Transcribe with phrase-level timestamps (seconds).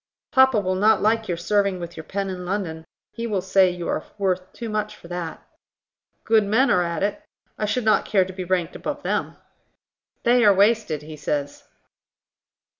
[0.31, 3.87] "Papa will not like your serving with your pen in London: he will say you
[3.87, 5.45] are worth too much for that."
[6.23, 7.23] "Good men are at it;
[7.55, 9.35] I should not care to be ranked above them."
[10.23, 11.65] "They are wasted, he says."